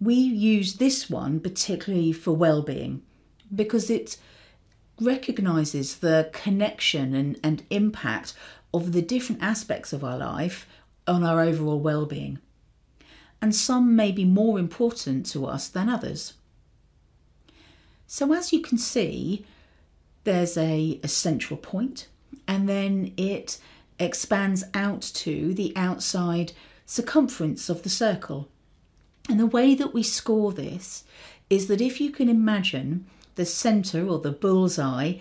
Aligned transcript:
We 0.00 0.14
use 0.14 0.74
this 0.74 1.10
one 1.10 1.40
particularly 1.40 2.12
for 2.12 2.30
well-being 2.34 3.02
because 3.54 3.90
it 3.90 4.16
recognizes 5.00 5.96
the 5.96 6.30
connection 6.32 7.14
and, 7.14 7.38
and 7.42 7.64
impact 7.70 8.34
of 8.72 8.92
the 8.92 9.02
different 9.02 9.42
aspects 9.42 9.92
of 9.92 10.04
our 10.04 10.16
life 10.16 10.66
on 11.06 11.24
our 11.24 11.40
overall 11.40 11.80
well-being. 11.80 12.38
And 13.40 13.54
some 13.54 13.96
may 13.96 14.12
be 14.12 14.24
more 14.24 14.58
important 14.58 15.26
to 15.26 15.46
us 15.46 15.68
than 15.68 15.88
others. 15.88 16.34
So 18.06 18.32
as 18.32 18.52
you 18.52 18.60
can 18.60 18.78
see, 18.78 19.44
there's 20.24 20.56
a, 20.56 21.00
a 21.02 21.08
central 21.08 21.56
point 21.56 22.08
and 22.46 22.68
then 22.68 23.12
it 23.16 23.58
expands 23.98 24.64
out 24.74 25.02
to 25.02 25.54
the 25.54 25.72
outside 25.76 26.52
circumference 26.86 27.68
of 27.68 27.82
the 27.82 27.88
circle. 27.88 28.48
And 29.28 29.38
the 29.38 29.46
way 29.46 29.74
that 29.74 29.94
we 29.94 30.02
score 30.02 30.52
this 30.52 31.04
is 31.48 31.66
that 31.68 31.80
if 31.80 32.00
you 32.00 32.10
can 32.10 32.28
imagine 32.28 33.06
the 33.34 33.46
center 33.46 34.06
or 34.06 34.18
the 34.18 34.32
bullseye, 34.32 35.14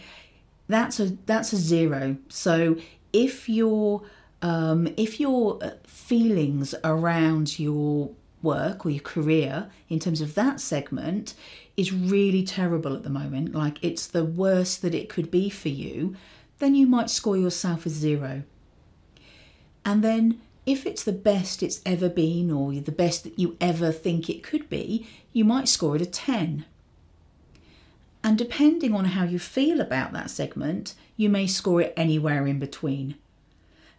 that's 0.67 1.00
a 1.00 1.17
that's 1.26 1.54
a 1.54 1.58
zero. 1.58 2.18
So 2.30 2.78
if 3.14 3.50
your 3.50 4.03
um, 4.42 4.88
if 4.98 5.20
your 5.20 5.64
uh, 5.64 5.72
feelings 5.84 6.73
around 6.84 7.59
your 7.59 8.12
work 8.42 8.86
or 8.86 8.90
your 8.90 9.03
career 9.03 9.70
in 9.88 10.00
terms 10.00 10.20
of 10.20 10.34
that 10.34 10.59
segment 10.59 11.36
is 11.78 11.94
really 11.94 12.44
terrible 12.44 12.95
at 12.95 13.03
the 13.03 13.09
moment, 13.09 13.53
like 13.53 13.78
it's 13.84 14.08
the 14.08 14.25
worst 14.25 14.81
that 14.81 14.96
it 14.96 15.09
could 15.09 15.30
be 15.30 15.50
for 15.50 15.70
you, 15.70 16.16
then 16.59 16.75
you 16.75 16.88
might 16.88 17.09
score 17.09 17.38
yourself 17.38 17.86
a 17.86 17.90
zero. 17.90 18.44
And 19.86 20.03
then 20.03 20.42
if 20.66 20.86
it's 20.86 21.03
the 21.03 21.12
best 21.12 21.64
it's 21.64 21.81
ever 21.86 22.09
been 22.09 22.52
or 22.52 22.73
the 22.73 22.92
best 22.92 23.23
that 23.23 23.38
you 23.38 23.58
ever 23.59 23.92
think 23.92 24.30
it 24.30 24.44
could 24.44 24.70
be, 24.70 25.08
you 25.34 25.44
might 25.44 25.68
score 25.68 25.96
it 25.96 26.02
a 26.02 26.06
10. 26.06 26.66
And 28.23 28.38
depending 28.38 28.94
on 28.94 29.05
how 29.05 29.23
you 29.23 29.39
feel 29.39 29.81
about 29.81 30.14
that 30.14 30.30
segment, 30.30 30.94
you 31.16 31.30
may 31.30 31.47
score 31.47 31.81
it 31.81 31.94
anywhere 31.97 32.46
in 32.46 32.59
between. 32.59 33.16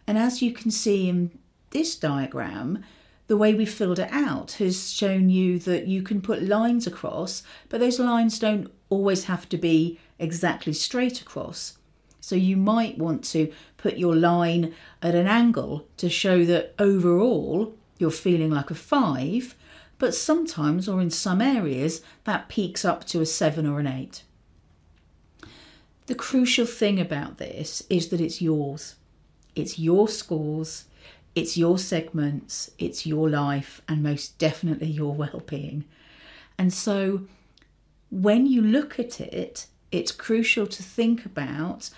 And 0.07 0.17
as 0.17 0.41
you 0.41 0.53
can 0.53 0.71
see 0.71 1.09
in 1.09 1.37
this 1.71 1.95
diagram, 1.95 2.83
the 3.27 3.37
way 3.37 3.53
we 3.53 3.65
filled 3.65 3.99
it 3.99 4.11
out 4.11 4.53
has 4.53 4.91
shown 4.91 5.29
you 5.29 5.59
that 5.59 5.87
you 5.87 6.03
can 6.03 6.21
put 6.21 6.43
lines 6.43 6.85
across, 6.85 7.43
but 7.69 7.79
those 7.79 7.99
lines 7.99 8.37
don't 8.39 8.71
always 8.89 9.25
have 9.25 9.47
to 9.49 9.57
be 9.57 9.99
exactly 10.19 10.73
straight 10.73 11.21
across. 11.21 11.77
So 12.19 12.35
you 12.35 12.55
might 12.55 12.97
want 12.97 13.23
to 13.25 13.51
put 13.77 13.97
your 13.97 14.15
line 14.15 14.73
at 15.01 15.15
an 15.15 15.27
angle 15.27 15.87
to 15.97 16.09
show 16.09 16.45
that 16.45 16.73
overall 16.79 17.75
you're 17.97 18.11
feeling 18.11 18.51
like 18.51 18.71
a 18.71 18.75
five, 18.75 19.55
but 20.03 20.13
sometimes 20.13 20.89
or 20.89 20.99
in 20.99 21.09
some 21.09 21.39
areas 21.41 22.01
that 22.25 22.49
peaks 22.49 22.83
up 22.83 23.05
to 23.05 23.21
a 23.21 23.25
7 23.25 23.65
or 23.65 23.79
an 23.79 23.87
8. 23.87 24.23
The 26.07 26.13
crucial 26.13 26.65
thing 26.65 26.99
about 26.99 27.37
this 27.37 27.83
is 27.89 28.09
that 28.09 28.19
it's 28.19 28.41
yours. 28.41 28.95
It's 29.55 29.79
your 29.79 30.09
scores, 30.09 30.89
it's 31.35 31.55
your 31.55 31.77
segments, 31.77 32.69
it's 32.77 33.05
your 33.05 33.29
life, 33.29 33.81
and 33.87 34.03
most 34.03 34.37
definitely 34.37 34.87
your 34.87 35.13
well 35.13 35.41
being. 35.45 35.85
And 36.57 36.73
so 36.73 37.21
when 38.11 38.45
you 38.45 38.61
look 38.61 38.99
at 38.99 39.21
it, 39.21 39.67
it's 39.89 40.11
crucial 40.11 40.67
to 40.67 40.83
think 40.83 41.25
about 41.25 41.89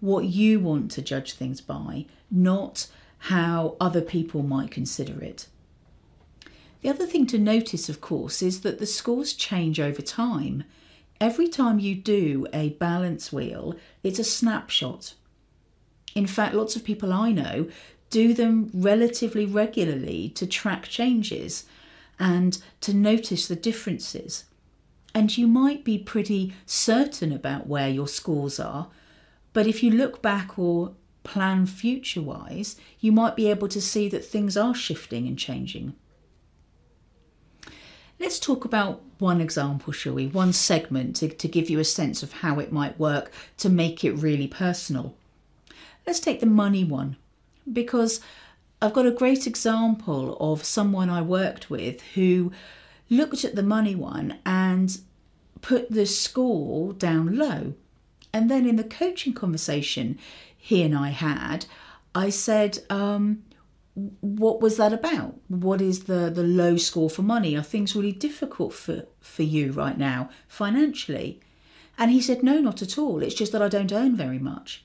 what 0.00 0.24
you 0.24 0.60
want 0.60 0.90
to 0.92 1.02
judge 1.02 1.34
things 1.34 1.60
by, 1.60 2.06
not 2.30 2.86
how 3.18 3.76
other 3.78 4.00
people 4.00 4.42
might 4.42 4.70
consider 4.70 5.22
it. 5.22 5.46
The 6.82 6.88
other 6.88 7.06
thing 7.06 7.26
to 7.26 7.38
notice, 7.38 7.88
of 7.88 8.00
course, 8.00 8.40
is 8.42 8.62
that 8.62 8.78
the 8.78 8.86
scores 8.86 9.34
change 9.34 9.78
over 9.78 10.00
time. 10.00 10.64
Every 11.20 11.48
time 11.48 11.78
you 11.78 11.94
do 11.94 12.46
a 12.54 12.70
balance 12.70 13.30
wheel, 13.32 13.74
it's 14.02 14.18
a 14.18 14.24
snapshot. 14.24 15.14
In 16.14 16.26
fact, 16.26 16.54
lots 16.54 16.76
of 16.76 16.84
people 16.84 17.12
I 17.12 17.32
know 17.32 17.68
do 18.08 18.34
them 18.34 18.70
relatively 18.72 19.46
regularly 19.46 20.30
to 20.30 20.46
track 20.46 20.84
changes 20.84 21.64
and 22.18 22.60
to 22.80 22.94
notice 22.94 23.46
the 23.46 23.56
differences. 23.56 24.44
And 25.14 25.36
you 25.36 25.46
might 25.46 25.84
be 25.84 25.98
pretty 25.98 26.54
certain 26.66 27.32
about 27.32 27.66
where 27.66 27.88
your 27.88 28.08
scores 28.08 28.58
are, 28.58 28.88
but 29.52 29.66
if 29.66 29.82
you 29.82 29.90
look 29.90 30.22
back 30.22 30.58
or 30.58 30.92
plan 31.24 31.66
future 31.66 32.22
wise, 32.22 32.76
you 33.00 33.12
might 33.12 33.36
be 33.36 33.50
able 33.50 33.68
to 33.68 33.80
see 33.80 34.08
that 34.08 34.24
things 34.24 34.56
are 34.56 34.74
shifting 34.74 35.26
and 35.26 35.38
changing. 35.38 35.94
Let's 38.20 38.38
talk 38.38 38.66
about 38.66 39.00
one 39.18 39.40
example, 39.40 39.94
shall 39.94 40.12
we? 40.12 40.26
One 40.26 40.52
segment 40.52 41.16
to, 41.16 41.28
to 41.28 41.48
give 41.48 41.70
you 41.70 41.78
a 41.78 41.84
sense 41.84 42.22
of 42.22 42.34
how 42.34 42.58
it 42.58 42.70
might 42.70 43.00
work 43.00 43.32
to 43.56 43.70
make 43.70 44.04
it 44.04 44.12
really 44.12 44.46
personal. 44.46 45.14
Let's 46.06 46.20
take 46.20 46.40
the 46.40 46.46
money 46.46 46.84
one 46.84 47.16
because 47.72 48.20
I've 48.82 48.92
got 48.92 49.06
a 49.06 49.10
great 49.10 49.46
example 49.46 50.36
of 50.38 50.64
someone 50.64 51.08
I 51.08 51.22
worked 51.22 51.70
with 51.70 52.02
who 52.14 52.52
looked 53.08 53.42
at 53.42 53.54
the 53.54 53.62
money 53.62 53.94
one 53.94 54.38
and 54.44 55.00
put 55.62 55.90
the 55.90 56.04
score 56.04 56.92
down 56.92 57.36
low. 57.36 57.72
And 58.34 58.50
then 58.50 58.68
in 58.68 58.76
the 58.76 58.84
coaching 58.84 59.32
conversation 59.32 60.18
he 60.58 60.82
and 60.82 60.94
I 60.94 61.08
had, 61.08 61.64
I 62.14 62.28
said, 62.28 62.80
um, 62.90 63.44
what 63.94 64.60
was 64.60 64.76
that 64.76 64.92
about? 64.92 65.36
What 65.48 65.80
is 65.80 66.04
the, 66.04 66.30
the 66.30 66.42
low 66.42 66.76
score 66.76 67.10
for 67.10 67.22
money? 67.22 67.56
Are 67.56 67.62
things 67.62 67.96
really 67.96 68.12
difficult 68.12 68.72
for, 68.72 69.06
for 69.20 69.42
you 69.42 69.72
right 69.72 69.98
now 69.98 70.30
financially? 70.48 71.40
And 71.98 72.10
he 72.10 72.20
said, 72.20 72.42
No, 72.42 72.60
not 72.60 72.82
at 72.82 72.96
all. 72.96 73.22
It's 73.22 73.34
just 73.34 73.52
that 73.52 73.62
I 73.62 73.68
don't 73.68 73.92
earn 73.92 74.16
very 74.16 74.38
much. 74.38 74.84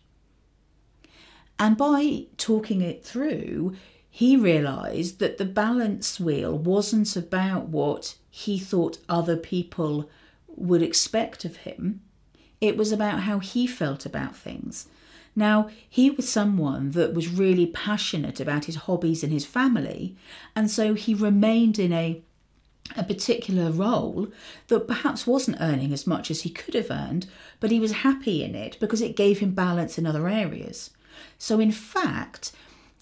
And 1.57 1.77
by 1.77 2.25
talking 2.37 2.81
it 2.81 3.05
through, 3.05 3.75
he 4.09 4.35
realised 4.35 5.19
that 5.19 5.37
the 5.37 5.45
balance 5.45 6.19
wheel 6.19 6.57
wasn't 6.57 7.15
about 7.15 7.67
what 7.67 8.15
he 8.29 8.59
thought 8.59 8.97
other 9.07 9.37
people 9.37 10.09
would 10.47 10.81
expect 10.81 11.45
of 11.45 11.57
him, 11.57 12.01
it 12.61 12.77
was 12.77 12.91
about 12.91 13.21
how 13.21 13.39
he 13.39 13.67
felt 13.67 14.05
about 14.05 14.35
things. 14.35 14.87
Now, 15.35 15.69
he 15.89 16.09
was 16.09 16.29
someone 16.29 16.91
that 16.91 17.13
was 17.13 17.27
really 17.27 17.65
passionate 17.67 18.39
about 18.39 18.65
his 18.65 18.75
hobbies 18.75 19.23
and 19.23 19.33
his 19.33 19.45
family, 19.45 20.15
and 20.55 20.71
so 20.71 20.93
he 20.93 21.13
remained 21.13 21.77
in 21.77 21.91
a 21.91 22.21
a 22.95 23.03
particular 23.03 23.71
role 23.71 24.27
that 24.67 24.87
perhaps 24.87 25.25
wasn't 25.25 25.57
earning 25.59 25.91
as 25.91 26.05
much 26.05 26.29
as 26.29 26.41
he 26.41 26.49
could 26.51 26.75
have 26.75 26.91
earned, 26.91 27.25
but 27.59 27.71
he 27.71 27.79
was 27.79 27.91
happy 27.91 28.43
in 28.43 28.53
it 28.53 28.77
because 28.79 29.01
it 29.01 29.15
gave 29.15 29.39
him 29.39 29.51
balance 29.51 29.97
in 29.97 30.05
other 30.05 30.29
areas. 30.29 30.91
So, 31.39 31.59
in 31.59 31.71
fact, 31.71 32.51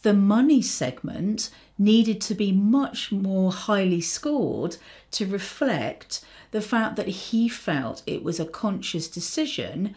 the 0.03 0.13
money 0.13 0.61
segment 0.61 1.49
needed 1.77 2.21
to 2.21 2.35
be 2.35 2.51
much 2.51 3.11
more 3.11 3.51
highly 3.51 4.01
scored 4.01 4.77
to 5.11 5.25
reflect 5.25 6.23
the 6.51 6.61
fact 6.61 6.95
that 6.95 7.07
he 7.07 7.49
felt 7.49 8.03
it 8.05 8.23
was 8.23 8.39
a 8.39 8.45
conscious 8.45 9.07
decision 9.07 9.95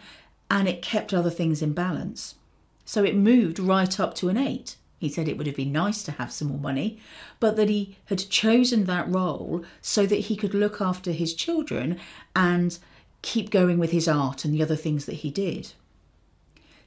and 0.51 0.69
it 0.69 0.83
kept 0.83 1.13
other 1.13 1.31
things 1.31 1.63
in 1.63 1.73
balance. 1.73 2.37
So 2.85 3.05
it 3.05 3.17
moved 3.17 3.59
right 3.59 3.99
up 3.99 4.15
to 4.17 4.29
an 4.29 4.37
8. 4.37 4.77
He 4.99 5.09
said 5.09 5.29
it 5.29 5.37
would 5.37 5.47
have 5.47 5.57
been 5.57 5.73
nice 5.73 6.03
to 6.05 6.13
have 6.13 6.33
some 6.33 6.49
more 6.49 6.59
money, 6.59 6.99
but 7.39 7.57
that 7.57 7.69
he 7.69 7.97
had 8.07 8.31
chosen 8.31 8.85
that 8.85 9.13
role 9.13 9.65
so 9.83 10.07
that 10.07 10.17
he 10.17 10.37
could 10.37 10.55
look 10.55 10.81
after 10.81 11.13
his 11.13 11.35
children 11.35 11.99
and 12.35 12.79
keep 13.23 13.51
going 13.51 13.79
with 13.79 13.91
his 13.91 14.09
art 14.09 14.45
and 14.45 14.55
the 14.55 14.63
other 14.63 14.77
things 14.77 15.05
that 15.07 15.17
he 15.17 15.31
did. 15.31 15.73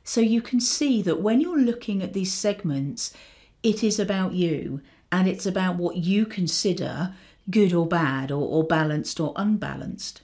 So 0.04 0.22
you 0.22 0.42
can 0.42 0.60
see 0.60 1.02
that 1.04 1.22
when 1.22 1.40
you're 1.40 1.60
looking 1.60 2.02
at 2.02 2.14
these 2.14 2.34
segments, 2.34 3.14
it 3.62 3.84
is 3.84 4.00
about 4.00 4.34
you 4.34 4.82
and 5.12 5.28
it's 5.28 5.46
about 5.46 5.76
what 5.76 5.98
you 5.98 6.26
consider 6.26 7.14
good 7.52 7.74
or 7.74 7.86
bad 7.86 8.32
or, 8.32 8.42
or 8.42 8.64
balanced 8.64 9.20
or 9.20 9.34
unbalanced. 9.36 10.22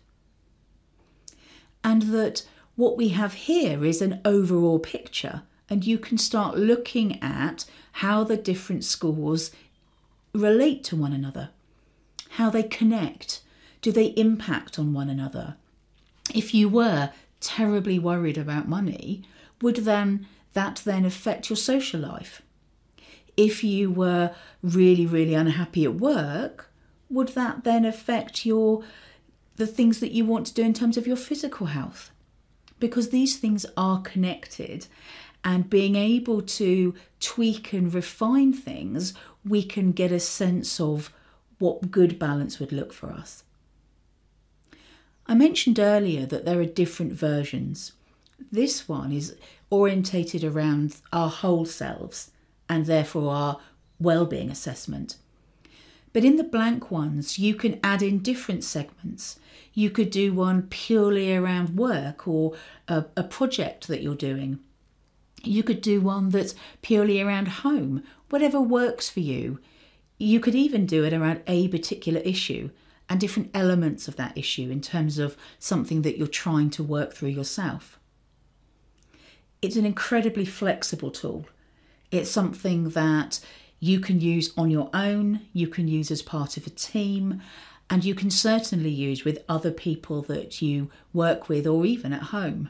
And 1.84 2.04
that 2.04 2.44
what 2.75 2.98
we 2.98 3.10
have 3.10 3.33
here 3.33 3.86
is 3.86 4.01
an 4.01 4.22
overall 4.25 4.80
picture 4.80 5.44
and 5.69 5.86
you 5.86 5.98
can 5.98 6.18
start 6.18 6.57
looking 6.57 7.22
at 7.22 7.66
how 7.94 8.24
the 8.24 8.38
different 8.38 8.83
scores 8.83 9.51
relate 10.33 10.83
to 10.83 10.95
one 10.95 11.13
another, 11.13 11.50
how 12.31 12.50
they 12.50 12.63
connect, 12.63 13.42
do 13.81 13.92
they 13.92 14.07
impact 14.07 14.77
on 14.77 14.94
one 14.94 15.10
another. 15.10 15.56
If 16.33 16.54
you 16.54 16.68
were 16.68 17.12
terribly 17.39 17.98
worried 18.00 18.38
about 18.38 18.68
money, 18.68 19.24
would 19.62 19.78
then 19.78 20.28
that 20.54 20.81
then 20.86 21.06
affect 21.06 21.50
your 21.50 21.57
social 21.57 22.01
life? 22.01 22.42
If 23.38 23.63
you 23.63 23.92
were 23.92 24.33
really, 24.62 25.06
really 25.06 25.33
unhappy 25.33 25.86
at 25.86 25.95
work, 25.95 26.71
would 27.10 27.30
that 27.30 27.63
then 27.63 27.86
affect 27.86 28.45
your 28.45 28.83
the 29.57 29.68
things 29.68 30.01
that 30.01 30.12
you 30.12 30.25
want 30.25 30.48
to 30.48 30.54
do 30.54 30.63
in 30.63 30.74
terms 30.74 30.98
of 30.98 31.07
your 31.07 31.16
physical 31.16 31.68
health? 31.68 32.12
Because 32.80 33.10
these 33.10 33.38
things 33.38 33.66
are 33.77 34.01
connected 34.01 34.88
and 35.44 35.69
being 35.69 35.95
able 35.95 36.42
to 36.42 36.94
tweak 37.19 37.72
and 37.74 37.94
refine 37.94 38.51
things, 38.51 39.13
we 39.45 39.63
can 39.63 39.92
get 39.92 40.12
a 40.12 40.19
sense 40.19 40.80
of 40.80 41.13
what 41.60 41.92
good 41.92 42.19
balance 42.19 42.60
would 42.60 42.72
look 42.72 42.92
for 42.92 43.12
us. 43.12 43.44
I 45.27 45.36
mentioned 45.36 45.80
earlier 45.80 46.25
that 46.25 46.45
there 46.45 46.60
are 46.60 46.66
different 46.66 47.13
versions. 47.13 47.94
This 48.51 48.88
one 48.88 49.12
is 49.12 49.36
orientated 49.69 50.44
around 50.44 50.98
our 51.13 51.30
whole 51.30 51.66
selves 51.66 52.31
and 52.69 52.86
therefore 52.86 53.33
our 53.33 53.60
well-being 54.00 54.51
assessment. 54.51 55.18
But 56.16 56.24
in 56.24 56.38
the 56.38 56.44
blank 56.44 56.90
ones, 56.90 57.38
you 57.38 57.54
can 57.54 57.80
add 57.84 58.02
in 58.02 58.20
different 58.20 58.64
segments. 58.64 59.38
You 59.74 59.90
could 59.92 60.10
do 60.10 60.34
one 60.34 60.64
purely 60.64 61.36
around 61.36 61.78
work 61.78 62.28
or 62.28 62.56
a, 62.88 63.06
a 63.16 63.24
project 63.24 63.88
that 63.90 64.02
you're 64.02 64.16
doing 64.16 64.60
you 65.46 65.64
could 65.64 65.82
do 65.82 66.02
one 66.02 66.30
that's 66.30 66.56
purely 66.82 67.22
around 67.22 67.48
home, 67.48 68.04
whatever 68.30 68.60
works 68.60 69.10
for 69.10 69.20
you. 69.20 69.60
You 70.18 70.40
could 70.40 70.56
even 70.56 70.86
do 70.86 71.04
it 71.04 71.14
around 71.14 71.42
a 71.48 71.68
particular 71.68 72.22
issue 72.22 72.70
and 73.10 73.20
different 73.20 73.52
elements 73.54 74.08
of 74.08 74.16
that 74.16 74.38
issue 74.38 74.70
in 74.72 74.82
terms 74.82 75.20
of 75.20 75.38
something 75.60 76.02
that 76.02 76.18
you're 76.18 76.28
trying 76.28 76.70
to 76.72 76.84
work 76.84 77.14
through 77.14 77.30
yourself. 77.30 78.00
It's 79.62 79.76
an 79.76 79.86
incredibly 79.86 80.46
flexible 80.46 81.12
tool. 81.12 81.46
It's 82.12 82.32
something 82.32 82.90
that 82.90 83.40
you 83.80 84.00
can 84.00 84.19
use 84.19 84.54
on 84.57 84.72
your 84.72 84.89
own, 84.94 85.42
you 85.54 85.68
can 85.68 85.88
use 85.88 86.12
as 86.12 86.22
part 86.22 86.57
of 86.57 86.66
a 86.66 86.72
team, 86.72 87.42
and 87.89 88.04
you 88.04 88.16
can 88.16 88.31
certainly 88.31 88.89
use 88.89 89.24
with 89.24 89.44
other 89.48 89.72
people 89.72 90.22
that 90.24 90.62
you 90.62 90.89
work 91.13 91.50
with 91.50 91.68
or 91.68 91.86
even 91.86 92.13
at 92.13 92.24
home. 92.24 92.69